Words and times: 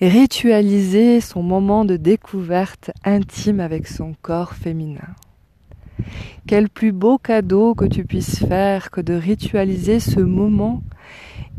ritualiser 0.00 1.20
son 1.20 1.42
moment 1.42 1.84
de 1.84 1.96
découverte 1.96 2.90
intime 3.04 3.60
avec 3.60 3.86
son 3.86 4.14
corps 4.20 4.54
féminin. 4.54 5.08
Quel 6.46 6.68
plus 6.68 6.92
beau 6.92 7.18
cadeau 7.18 7.74
que 7.74 7.86
tu 7.86 8.04
puisses 8.04 8.44
faire 8.44 8.90
que 8.90 9.00
de 9.00 9.14
ritualiser 9.14 9.98
ce 9.98 10.20
moment 10.20 10.82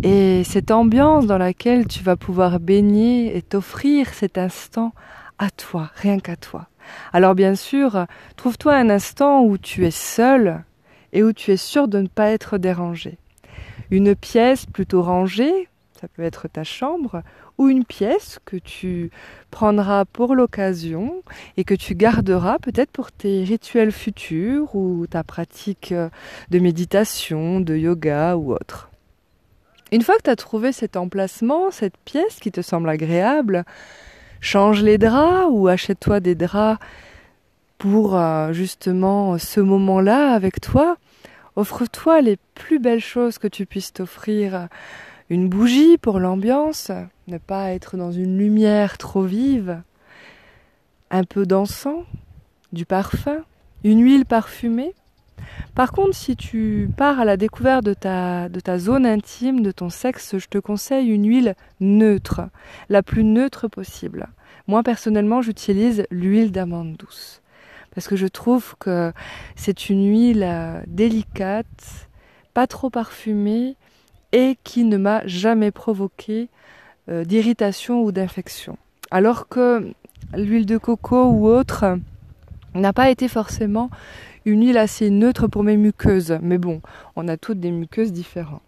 et 0.03 0.43
cette 0.43 0.69
ambiance 0.69 1.25
dans 1.25 1.39
laquelle 1.39 1.87
tu 1.87 2.03
vas 2.03 2.15
pouvoir 2.15 2.59
baigner 2.59 3.35
et 3.35 3.41
t'offrir 3.41 4.13
cet 4.13 4.37
instant 4.37 4.93
à 5.39 5.49
toi, 5.49 5.89
rien 5.95 6.19
qu'à 6.19 6.35
toi. 6.35 6.67
Alors 7.13 7.35
bien 7.35 7.55
sûr, 7.55 8.05
trouve-toi 8.35 8.75
un 8.75 8.89
instant 8.89 9.43
où 9.43 9.57
tu 9.57 9.85
es 9.85 9.91
seul 9.91 10.63
et 11.13 11.23
où 11.23 11.33
tu 11.33 11.51
es 11.51 11.57
sûr 11.57 11.87
de 11.87 11.99
ne 11.99 12.07
pas 12.07 12.29
être 12.29 12.57
dérangé. 12.57 13.17
Une 13.89 14.15
pièce 14.15 14.65
plutôt 14.65 15.01
rangée, 15.01 15.67
ça 15.99 16.07
peut 16.07 16.23
être 16.23 16.47
ta 16.47 16.63
chambre, 16.63 17.23
ou 17.57 17.69
une 17.69 17.85
pièce 17.85 18.39
que 18.45 18.57
tu 18.57 19.09
prendras 19.51 20.05
pour 20.05 20.35
l'occasion 20.35 21.23
et 21.57 21.63
que 21.63 21.73
tu 21.73 21.95
garderas 21.95 22.59
peut-être 22.59 22.91
pour 22.91 23.11
tes 23.11 23.43
rituels 23.43 23.91
futurs 23.91 24.75
ou 24.75 25.07
ta 25.07 25.23
pratique 25.23 25.93
de 26.49 26.59
méditation, 26.59 27.59
de 27.59 27.75
yoga 27.75 28.35
ou 28.35 28.53
autre. 28.53 28.89
Une 29.91 30.01
fois 30.01 30.17
que 30.17 30.23
tu 30.23 30.29
as 30.29 30.35
trouvé 30.35 30.71
cet 30.71 30.97
emplacement, 30.97 31.71
cette 31.71 31.97
pièce 31.97 32.39
qui 32.41 32.51
te 32.51 32.61
semble 32.61 32.89
agréable, 32.89 33.63
change 34.41 34.83
les 34.83 34.97
draps 34.97 35.47
ou 35.49 35.67
achète-toi 35.67 36.19
des 36.19 36.35
draps 36.35 36.79
pour 37.77 38.17
euh, 38.17 38.51
justement 38.53 39.37
ce 39.37 39.59
moment-là 39.61 40.33
avec 40.33 40.59
toi. 40.59 40.97
Offre-toi 41.55 42.21
les 42.21 42.37
plus 42.53 42.79
belles 42.79 43.01
choses 43.01 43.37
que 43.37 43.47
tu 43.47 43.65
puisses 43.65 43.93
t'offrir. 43.93 44.67
Une 45.29 45.49
bougie 45.49 45.97
pour 45.97 46.19
l'ambiance, 46.19 46.89
ne 47.27 47.37
pas 47.37 47.73
être 47.73 47.97
dans 47.97 48.11
une 48.11 48.37
lumière 48.37 48.97
trop 48.97 49.23
vive, 49.23 49.81
un 51.11 51.25
peu 51.25 51.45
d'encens, 51.45 52.05
du 52.71 52.85
parfum, 52.85 53.43
une 53.83 54.01
huile 54.01 54.25
parfumée. 54.25 54.93
Par 55.75 55.91
contre, 55.91 56.15
si 56.15 56.37
tu 56.37 56.89
pars 56.95 57.19
à 57.19 57.25
la 57.25 57.35
découverte 57.35 57.83
de 57.83 57.93
ta, 57.93 58.47
de 58.47 58.59
ta 58.61 58.79
zone 58.79 59.05
intime, 59.05 59.61
de 59.61 59.71
ton 59.71 59.89
sexe, 59.89 60.37
je 60.37 60.47
te 60.47 60.57
conseille 60.59 61.09
une 61.09 61.27
huile 61.27 61.55
neutre, 61.81 62.41
la 62.87 63.03
plus 63.03 63.25
neutre 63.25 63.67
possible. 63.67 64.27
Moi, 64.67 64.81
personnellement, 64.81 65.41
j'utilise 65.41 66.05
l'huile 66.09 66.53
d'amande 66.53 66.95
douce. 66.95 67.41
Parce 67.93 68.07
que 68.07 68.15
je 68.15 68.27
trouve 68.27 68.75
que 68.79 69.11
c'est 69.55 69.89
une 69.89 70.09
huile 70.09 70.43
euh, 70.43 70.81
délicate, 70.87 72.09
pas 72.53 72.67
trop 72.67 72.89
parfumée, 72.89 73.75
et 74.31 74.57
qui 74.63 74.83
ne 74.83 74.97
m'a 74.97 75.25
jamais 75.25 75.71
provoqué 75.71 76.49
euh, 77.09 77.23
d'irritation 77.23 78.03
ou 78.03 78.11
d'infection. 78.11 78.77
Alors 79.11 79.47
que 79.47 79.93
l'huile 80.35 80.65
de 80.65 80.77
coco 80.77 81.25
ou 81.25 81.47
autre 81.47 81.97
n'a 82.73 82.93
pas 82.93 83.09
été 83.09 83.27
forcément 83.27 83.89
une 84.45 84.65
huile 84.65 84.77
assez 84.77 85.09
neutre 85.09 85.47
pour 85.47 85.63
mes 85.63 85.77
muqueuses. 85.77 86.37
Mais 86.41 86.57
bon, 86.57 86.81
on 87.15 87.27
a 87.27 87.37
toutes 87.37 87.59
des 87.59 87.71
muqueuses 87.71 88.11
différentes. 88.11 88.61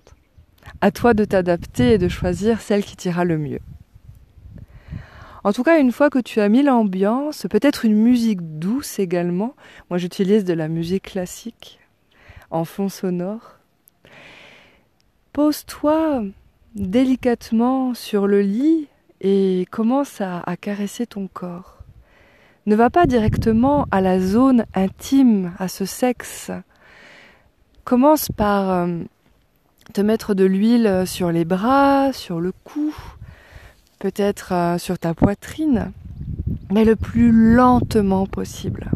À 0.81 0.91
toi 0.91 1.13
de 1.13 1.25
t'adapter 1.25 1.93
et 1.93 1.97
de 1.97 2.07
choisir 2.07 2.61
celle 2.61 2.83
qui 2.83 2.95
t'ira 2.95 3.25
le 3.25 3.37
mieux. 3.37 3.59
En 5.43 5.53
tout 5.53 5.63
cas, 5.63 5.79
une 5.79 5.91
fois 5.91 6.09
que 6.09 6.19
tu 6.19 6.41
as 6.41 6.49
mis 6.49 6.63
l'ambiance, 6.63 7.47
peut-être 7.49 7.85
une 7.85 7.95
musique 7.95 8.59
douce 8.59 8.99
également. 8.99 9.55
Moi, 9.89 9.97
j'utilise 9.97 10.43
de 10.43 10.53
la 10.53 10.67
musique 10.67 11.03
classique 11.03 11.79
en 12.51 12.65
fond 12.65 12.89
sonore. 12.89 13.58
Pose-toi 15.39 16.25
délicatement 16.75 17.93
sur 17.93 18.27
le 18.27 18.41
lit 18.41 18.89
et 19.21 19.65
commence 19.71 20.19
à, 20.19 20.43
caresser 20.59 21.07
ton 21.07 21.27
corps 21.27 21.77
ne 22.65 22.75
va 22.75 22.89
pas 22.89 23.05
directement 23.05 23.87
à 23.89 24.01
la 24.01 24.19
zone 24.19 24.65
intime, 24.75 25.53
à 25.57 25.69
ce 25.69 25.85
sexe. 25.85 26.51
Commence 27.85 28.27
par 28.35 28.69
euh, 28.69 28.99
te 29.93 30.01
mettre 30.01 30.33
de 30.33 30.43
l'huile 30.43 31.03
sur 31.05 31.31
les 31.31 31.45
bras, 31.45 32.11
sur 32.11 32.41
le 32.41 32.51
cou, 32.65 32.93
peut-être 33.99 34.51
euh, 34.51 34.77
sur 34.77 34.99
ta 34.99 35.13
poitrine, 35.13 35.93
mais 36.69 36.83
le 36.83 36.97
plus 36.97 37.31
lentement 37.31 38.25
possible. 38.25 38.91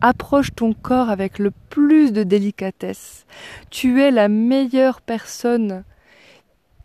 Approche 0.00 0.54
ton 0.54 0.72
corps 0.72 1.10
avec 1.10 1.38
le 1.38 1.50
plus 1.70 2.12
de 2.12 2.22
délicatesse. 2.22 3.26
Tu 3.70 4.02
es 4.02 4.10
la 4.10 4.28
meilleure 4.28 5.00
personne. 5.00 5.84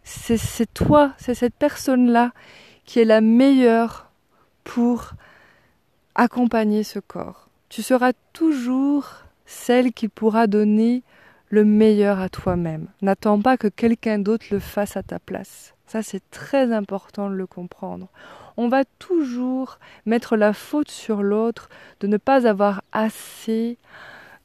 C'est 0.03 0.73
toi, 0.73 1.13
c'est 1.17 1.35
cette 1.35 1.55
personne-là 1.55 2.31
qui 2.85 2.99
est 2.99 3.05
la 3.05 3.21
meilleure 3.21 4.11
pour 4.63 5.11
accompagner 6.15 6.83
ce 6.83 6.99
corps. 6.99 7.49
Tu 7.69 7.81
seras 7.81 8.13
toujours 8.33 9.23
celle 9.45 9.93
qui 9.93 10.07
pourra 10.07 10.47
donner 10.47 11.03
le 11.49 11.65
meilleur 11.65 12.19
à 12.19 12.29
toi-même. 12.29 12.87
N'attends 13.01 13.39
pas 13.39 13.57
que 13.57 13.67
quelqu'un 13.67 14.19
d'autre 14.19 14.45
le 14.51 14.59
fasse 14.59 14.97
à 14.97 15.03
ta 15.03 15.19
place. 15.19 15.75
Ça, 15.85 16.01
c'est 16.01 16.23
très 16.31 16.73
important 16.73 17.29
de 17.29 17.35
le 17.35 17.45
comprendre. 17.45 18.07
On 18.57 18.67
va 18.67 18.83
toujours 18.99 19.79
mettre 20.05 20.35
la 20.35 20.53
faute 20.53 20.91
sur 20.91 21.23
l'autre 21.23 21.69
de 21.99 22.07
ne 22.07 22.17
pas 22.17 22.47
avoir 22.47 22.83
assez 22.91 23.77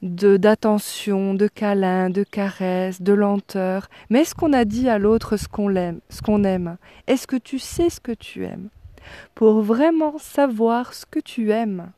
d'attention, 0.01 1.33
de 1.33 1.47
câlin, 1.47 2.09
de 2.09 2.23
caresses, 2.23 3.01
de 3.01 3.13
lenteur. 3.13 3.89
Mais 4.09 4.21
est-ce 4.21 4.35
qu'on 4.35 4.53
a 4.53 4.65
dit 4.65 4.89
à 4.89 4.97
l'autre 4.97 5.37
ce 5.37 5.47
qu'on 5.47 5.75
aime, 5.75 5.99
ce 6.09 6.21
qu'on 6.21 6.43
aime? 6.43 6.77
Est-ce 7.07 7.27
que 7.27 7.35
tu 7.35 7.59
sais 7.59 7.89
ce 7.89 7.99
que 7.99 8.13
tu 8.13 8.45
aimes? 8.45 8.69
Pour 9.35 9.61
vraiment 9.61 10.17
savoir 10.17 10.93
ce 10.93 11.05
que 11.05 11.19
tu 11.19 11.51
aimes. 11.51 11.91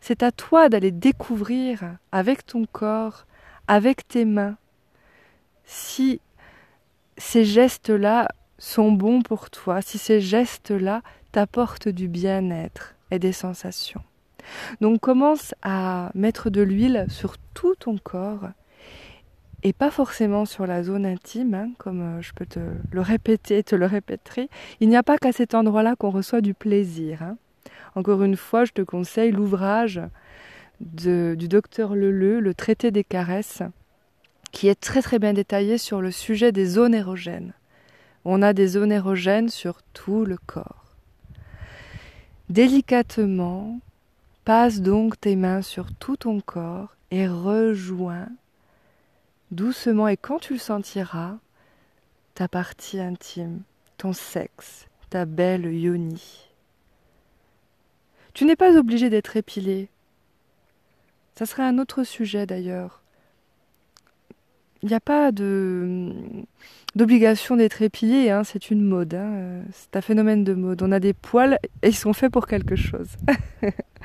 C'est 0.00 0.22
à 0.22 0.30
toi 0.32 0.68
d'aller 0.68 0.90
découvrir 0.90 1.96
avec 2.12 2.46
ton 2.46 2.66
corps, 2.66 3.26
avec 3.66 4.06
tes 4.06 4.26
mains, 4.26 4.56
si 5.64 6.20
ces 7.16 7.44
gestes-là 7.44 8.28
sont 8.58 8.92
bons 8.92 9.22
pour 9.22 9.50
toi, 9.50 9.80
si 9.80 9.98
ces 9.98 10.20
gestes-là 10.20 11.02
t'apportent 11.34 11.88
du 11.88 12.06
bien-être 12.06 12.94
et 13.10 13.18
des 13.18 13.32
sensations. 13.32 14.02
Donc 14.80 15.00
commence 15.00 15.52
à 15.62 16.12
mettre 16.14 16.48
de 16.48 16.62
l'huile 16.62 17.06
sur 17.08 17.38
tout 17.54 17.74
ton 17.74 17.98
corps 17.98 18.50
et 19.64 19.72
pas 19.72 19.90
forcément 19.90 20.44
sur 20.44 20.64
la 20.64 20.84
zone 20.84 21.04
intime, 21.04 21.54
hein, 21.54 21.70
comme 21.78 22.02
euh, 22.02 22.22
je 22.22 22.32
peux 22.34 22.46
te 22.46 22.60
le 22.92 23.00
répéter, 23.00 23.64
te 23.64 23.74
le 23.74 23.86
répéterai. 23.86 24.48
Il 24.78 24.88
n'y 24.88 24.96
a 24.96 25.02
pas 25.02 25.18
qu'à 25.18 25.32
cet 25.32 25.56
endroit-là 25.56 25.96
qu'on 25.96 26.10
reçoit 26.10 26.40
du 26.40 26.54
plaisir. 26.54 27.22
Hein. 27.22 27.36
Encore 27.96 28.22
une 28.22 28.36
fois, 28.36 28.64
je 28.64 28.72
te 28.72 28.82
conseille 28.82 29.32
l'ouvrage 29.32 30.00
du 30.80 31.48
docteur 31.48 31.96
Leleu, 31.96 32.38
le 32.38 32.54
traité 32.54 32.92
des 32.92 33.02
caresses, 33.02 33.62
qui 34.52 34.68
est 34.68 34.80
très 34.80 35.02
très 35.02 35.18
bien 35.18 35.32
détaillé 35.32 35.78
sur 35.78 36.00
le 36.00 36.12
sujet 36.12 36.52
des 36.52 36.66
zones 36.66 36.94
érogènes. 36.94 37.54
On 38.24 38.40
a 38.40 38.52
des 38.52 38.68
zones 38.68 38.92
érogènes 38.92 39.48
sur 39.48 39.82
tout 39.94 40.24
le 40.24 40.36
corps. 40.36 40.83
Délicatement, 42.50 43.80
passe 44.44 44.80
donc 44.80 45.20
tes 45.20 45.34
mains 45.36 45.62
sur 45.62 45.94
tout 45.94 46.16
ton 46.16 46.40
corps 46.40 46.94
et 47.10 47.26
rejoins 47.26 48.28
doucement 49.54 50.08
et 50.08 50.16
quand 50.16 50.38
tu 50.38 50.54
le 50.54 50.58
sentiras, 50.58 51.36
ta 52.34 52.48
partie 52.48 53.00
intime, 53.00 53.62
ton 53.96 54.12
sexe, 54.12 54.86
ta 55.10 55.24
belle 55.24 55.72
yoni. 55.72 56.48
Tu 58.34 58.44
n'es 58.44 58.56
pas 58.56 58.76
obligé 58.76 59.10
d'être 59.10 59.36
épilé. 59.36 59.88
Ça 61.36 61.46
serait 61.46 61.62
un 61.62 61.78
autre 61.78 62.02
sujet 62.02 62.46
d'ailleurs. 62.46 63.03
Il 64.84 64.88
n'y 64.88 64.94
a 64.94 65.00
pas 65.00 65.32
de 65.32 66.12
d'obligation 66.94 67.56
d'être 67.56 67.82
épilé, 67.82 68.30
hein, 68.30 68.44
c'est 68.44 68.70
une 68.70 68.80
mode, 68.80 69.14
hein, 69.14 69.62
c'est 69.72 69.96
un 69.96 70.00
phénomène 70.00 70.44
de 70.44 70.54
mode. 70.54 70.80
On 70.82 70.92
a 70.92 71.00
des 71.00 71.12
poils 71.12 71.58
et 71.82 71.88
ils 71.88 71.96
sont 71.96 72.12
faits 72.12 72.30
pour 72.30 72.46
quelque 72.46 72.76
chose. 72.76 73.08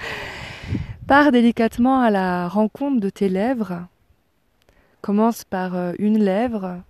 Pars 1.08 1.32
délicatement 1.32 2.02
à 2.02 2.10
la 2.10 2.48
rencontre 2.48 3.00
de 3.00 3.12
tes 3.12 3.30
lèvres, 3.30 3.88
Commence 5.02 5.46
par 5.46 5.76
euh, 5.76 5.94
une 5.98 6.20
lèvre, 6.20 6.82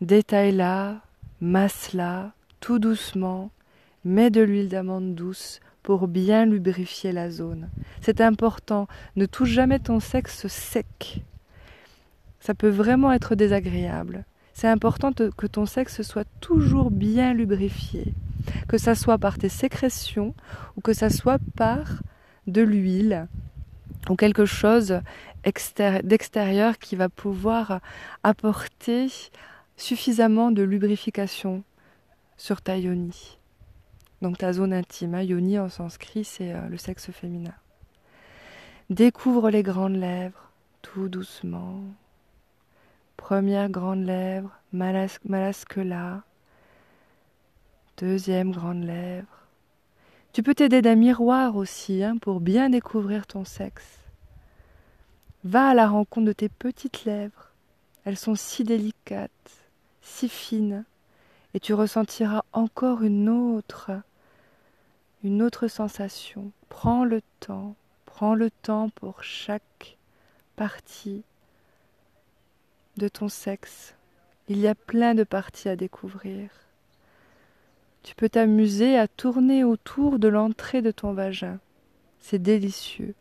détaille-la, 0.00 1.02
masse-la, 1.42 2.32
tout 2.60 2.78
doucement, 2.78 3.50
mets 4.04 4.30
de 4.30 4.40
l'huile 4.40 4.70
d'amande 4.70 5.14
douce 5.14 5.60
pour 5.82 6.08
bien 6.08 6.46
lubrifier 6.46 7.12
la 7.12 7.30
zone. 7.30 7.68
C'est 8.00 8.22
important, 8.22 8.88
ne 9.16 9.26
touche 9.26 9.50
jamais 9.50 9.80
ton 9.80 10.00
sexe 10.00 10.46
sec. 10.46 11.22
Ça 12.40 12.54
peut 12.54 12.68
vraiment 12.68 13.12
être 13.12 13.34
désagréable. 13.34 14.24
C'est 14.52 14.68
important 14.68 15.12
que 15.12 15.46
ton 15.46 15.66
sexe 15.66 16.02
soit 16.02 16.26
toujours 16.40 16.90
bien 16.90 17.32
lubrifié, 17.32 18.12
que 18.68 18.78
ça 18.78 18.94
soit 18.94 19.18
par 19.18 19.38
tes 19.38 19.48
sécrétions 19.48 20.34
ou 20.76 20.80
que 20.80 20.92
ça 20.92 21.08
soit 21.08 21.38
par 21.56 22.02
de 22.46 22.62
l'huile 22.62 23.28
ou 24.08 24.16
quelque 24.16 24.44
chose 24.44 25.00
d'extérieur 25.44 26.78
qui 26.78 26.96
va 26.96 27.08
pouvoir 27.08 27.80
apporter 28.22 29.08
suffisamment 29.76 30.50
de 30.50 30.62
lubrification 30.62 31.62
sur 32.36 32.60
ta 32.62 32.76
yoni. 32.76 33.38
Donc 34.22 34.38
ta 34.38 34.52
zone 34.52 34.72
intime, 34.72 35.14
hein, 35.14 35.64
en 35.64 35.68
sanskrit, 35.68 36.24
c'est 36.24 36.52
euh, 36.52 36.68
le 36.68 36.76
sexe 36.76 37.10
féminin. 37.10 37.54
Découvre 38.90 39.50
les 39.50 39.62
grandes 39.62 39.96
lèvres, 39.96 40.50
tout 40.82 41.08
doucement. 41.08 41.80
Première 43.20 43.68
grande 43.68 44.06
lèvre, 44.06 44.50
Malaskela. 44.72 46.22
Deuxième 47.98 48.50
grande 48.50 48.82
lèvre. 48.82 49.46
Tu 50.32 50.42
peux 50.42 50.54
t'aider 50.54 50.80
d'un 50.80 50.96
miroir 50.96 51.54
aussi 51.54 52.02
hein, 52.02 52.16
pour 52.16 52.40
bien 52.40 52.70
découvrir 52.70 53.26
ton 53.26 53.44
sexe. 53.44 53.98
Va 55.44 55.68
à 55.68 55.74
la 55.74 55.86
rencontre 55.86 56.28
de 56.28 56.32
tes 56.32 56.48
petites 56.48 57.04
lèvres. 57.04 57.52
Elles 58.04 58.16
sont 58.16 58.34
si 58.34 58.64
délicates, 58.64 59.68
si 60.00 60.28
fines, 60.28 60.84
et 61.52 61.60
tu 61.60 61.74
ressentiras 61.74 62.42
encore 62.54 63.02
une 63.02 63.28
autre, 63.28 63.92
une 65.22 65.42
autre 65.42 65.68
sensation. 65.68 66.50
Prends 66.70 67.04
le 67.04 67.20
temps, 67.38 67.76
prends 68.06 68.34
le 68.34 68.50
temps 68.50 68.88
pour 68.88 69.22
chaque 69.22 69.98
partie 70.56 71.22
de 72.96 73.08
ton 73.08 73.28
sexe. 73.28 73.94
Il 74.48 74.58
y 74.58 74.68
a 74.68 74.74
plein 74.74 75.14
de 75.14 75.24
parties 75.24 75.68
à 75.68 75.76
découvrir. 75.76 76.50
Tu 78.02 78.14
peux 78.14 78.28
t'amuser 78.28 78.96
à 78.96 79.08
tourner 79.08 79.64
autour 79.64 80.18
de 80.18 80.28
l'entrée 80.28 80.82
de 80.82 80.90
ton 80.90 81.12
vagin. 81.12 81.58
C'est 82.18 82.40
délicieux. 82.40 83.14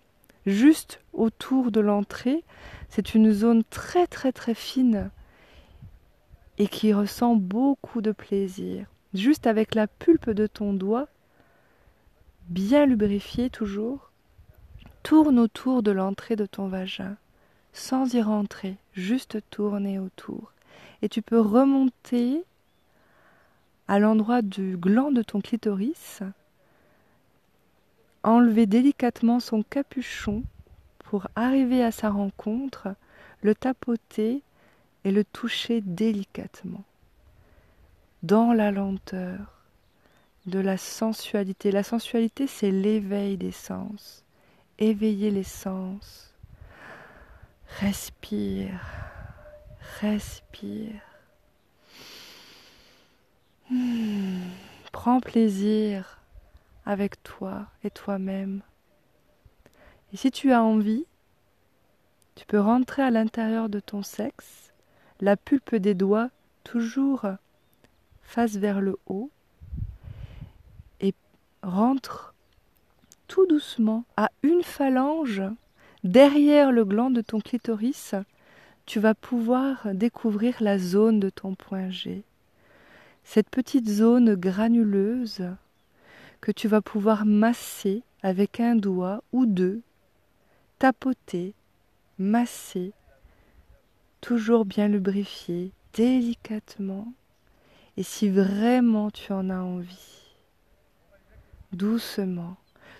Juste 0.45 1.01
autour 1.13 1.71
de 1.71 1.81
l'entrée, 1.81 2.43
c'est 2.89 3.13
une 3.13 3.31
zone 3.31 3.63
très 3.69 4.07
très 4.07 4.31
très 4.31 4.53
fine 4.53 5.11
et 6.57 6.67
qui 6.67 6.93
ressent 6.93 7.35
beaucoup 7.35 8.01
de 8.01 8.11
plaisir. 8.11 8.85
Juste 9.13 9.47
avec 9.47 9.75
la 9.75 9.87
pulpe 9.87 10.29
de 10.29 10.47
ton 10.47 10.73
doigt, 10.73 11.07
bien 12.47 12.85
lubrifié 12.85 13.49
toujours, 13.49 14.11
tourne 15.03 15.39
autour 15.39 15.83
de 15.83 15.91
l'entrée 15.91 16.35
de 16.35 16.45
ton 16.45 16.67
vagin, 16.67 17.17
sans 17.73 18.13
y 18.13 18.21
rentrer, 18.21 18.77
juste 18.93 19.37
tourner 19.49 19.99
autour. 19.99 20.53
Et 21.01 21.09
tu 21.09 21.21
peux 21.21 21.39
remonter 21.39 22.43
à 23.87 23.99
l'endroit 23.99 24.41
du 24.41 24.77
gland 24.77 25.11
de 25.11 25.23
ton 25.23 25.41
clitoris, 25.41 26.21
enlever 28.23 28.65
délicatement 28.65 29.39
son 29.39 29.63
capuchon 29.63 30.43
pour 30.99 31.27
arriver 31.35 31.83
à 31.83 31.91
sa 31.91 32.09
rencontre, 32.09 32.89
le 33.41 33.55
tapoter 33.55 34.43
et 35.05 35.11
le 35.11 35.23
toucher 35.23 35.81
délicatement, 35.81 36.83
dans 38.21 38.53
la 38.53 38.71
lenteur 38.71 39.63
de 40.45 40.59
la 40.59 40.77
sensualité. 40.77 41.71
La 41.71 41.83
sensualité, 41.83 42.47
c'est 42.47 42.71
l'éveil 42.71 43.37
des 43.37 43.51
sens, 43.51 44.23
éveiller 44.77 45.31
les 45.31 45.43
sens. 45.43 46.28
Respire, 47.77 48.79
respire. 50.01 51.01
Hmm. 53.69 54.49
Prends 54.91 55.21
plaisir 55.21 56.19
avec 56.85 57.21
toi 57.23 57.67
et 57.83 57.89
toi-même. 57.91 58.61
Et 60.11 60.17
si 60.17 60.31
tu 60.31 60.51
as 60.51 60.63
envie, 60.63 61.05
tu 62.35 62.45
peux 62.45 62.59
rentrer 62.59 63.03
à 63.03 63.11
l'intérieur 63.11 63.69
de 63.69 63.79
ton 63.79 64.03
sexe 64.03 64.73
la 65.21 65.37
pulpe 65.37 65.75
des 65.75 65.93
doigts 65.93 66.29
toujours 66.63 67.25
face 68.21 68.55
vers 68.55 68.81
le 68.81 68.97
haut 69.07 69.29
et 70.99 71.13
rentre 71.61 72.33
tout 73.27 73.45
doucement 73.45 74.03
à 74.17 74.29
une 74.43 74.63
phalange 74.63 75.43
derrière 76.03 76.71
le 76.71 76.85
gland 76.85 77.09
de 77.09 77.21
ton 77.21 77.39
clitoris, 77.39 78.15
tu 78.85 78.99
vas 78.99 79.13
pouvoir 79.13 79.93
découvrir 79.93 80.55
la 80.61 80.77
zone 80.77 81.19
de 81.19 81.29
ton 81.29 81.55
point 81.55 81.89
G. 81.89 82.23
Cette 83.23 83.49
petite 83.49 83.87
zone 83.87 84.35
granuleuse 84.35 85.43
que 86.41 86.51
tu 86.51 86.67
vas 86.67 86.81
pouvoir 86.81 87.25
masser 87.25 88.01
avec 88.23 88.59
un 88.59 88.75
doigt 88.75 89.23
ou 89.31 89.45
deux, 89.45 89.81
tapoter, 90.79 91.53
masser 92.17 92.93
toujours 94.21 94.65
bien 94.65 94.87
lubrifié, 94.87 95.71
délicatement, 95.93 97.13
et 97.97 98.03
si 98.03 98.29
vraiment 98.29 99.11
tu 99.11 99.31
en 99.31 99.49
as 99.49 99.59
envie, 99.59 100.35
doucement, 101.71 102.57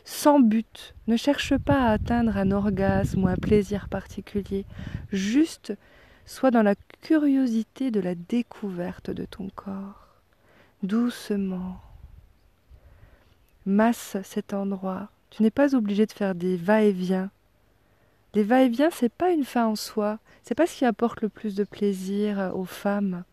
sans 0.09 0.39
but, 0.39 0.95
ne 1.07 1.15
cherche 1.15 1.55
pas 1.57 1.83
à 1.83 1.91
atteindre 1.91 2.35
un 2.35 2.49
orgasme 2.49 3.23
ou 3.23 3.27
un 3.27 3.35
plaisir 3.35 3.87
particulier, 3.89 4.65
juste 5.11 5.77
sois 6.25 6.49
dans 6.49 6.63
la 6.63 6.73
curiosité 7.01 7.91
de 7.91 7.99
la 7.99 8.15
découverte 8.15 9.11
de 9.11 9.25
ton 9.25 9.49
corps, 9.53 10.07
doucement. 10.81 11.79
Masse 13.67 14.17
cet 14.23 14.55
endroit. 14.55 15.09
Tu 15.29 15.43
n'es 15.43 15.51
pas 15.51 15.75
obligé 15.75 16.07
de 16.07 16.11
faire 16.11 16.33
des 16.33 16.57
va-et-vient 16.57 17.29
les 18.35 18.43
va-et-vient, 18.43 18.89
c'est 18.91 19.11
pas 19.11 19.31
une 19.31 19.43
fin 19.43 19.65
en 19.65 19.75
soi, 19.75 20.19
c'est 20.43 20.53
pas 20.53 20.67
ce 20.67 20.75
qui 20.75 20.85
apporte 20.85 21.21
le 21.21 21.29
plus 21.29 21.55
de 21.55 21.63
plaisir 21.63 22.39
euh, 22.39 22.51
aux 22.51 22.65
femmes. 22.65 23.23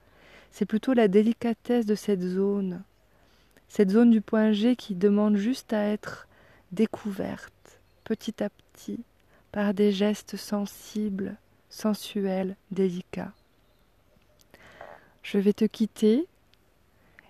C'est 0.53 0.65
plutôt 0.65 0.95
la 0.95 1.07
délicatesse 1.07 1.85
de 1.85 1.95
cette 1.95 2.23
zone, 2.23 2.83
cette 3.69 3.91
zone 3.91 4.11
du 4.11 4.23
point 4.23 4.53
G 4.53 4.75
qui 4.75 4.95
demande 4.95 5.37
juste 5.37 5.75
à 5.75 5.83
être 5.83 6.26
découverte 6.73 7.81
petit 8.05 8.43
à 8.43 8.51
petit 8.51 9.01
par 9.53 9.75
des 9.75 9.93
gestes 9.93 10.37
sensibles, 10.37 11.37
sensuels, 11.69 12.57
délicats. 12.71 13.33
Je 15.23 15.39
vais 15.39 15.53
te 15.53 15.65
quitter 15.65 16.27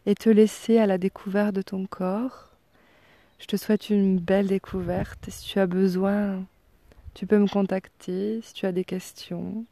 et 0.04 0.14
te 0.14 0.28
laisser 0.28 0.78
à 0.78 0.86
la 0.86 0.98
découverte 0.98 1.54
de 1.54 1.62
ton 1.62 1.86
corps. 1.86 2.50
Je 3.38 3.46
te 3.46 3.56
souhaite 3.56 3.90
une 3.90 4.18
belle 4.18 4.48
découverte. 4.48 5.30
Si 5.30 5.46
tu 5.46 5.58
as 5.58 5.66
besoin 5.66 6.44
tu 7.16 7.26
peux 7.26 7.38
me 7.38 7.48
contacter 7.48 8.42
si 8.42 8.52
tu 8.52 8.66
as 8.66 8.72
des 8.72 8.84
questions. 8.84 9.64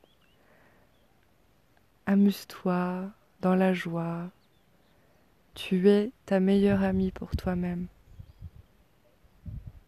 Amuse-toi 2.06 3.11
dans 3.43 3.55
la 3.55 3.75
joie. 3.75 4.31
Tu 5.52 5.90
es 5.90 6.11
ta 6.25 6.40
meilleure 6.40 6.82
amie 6.82 7.11
pour 7.11 7.37
toi-même. 7.37 7.87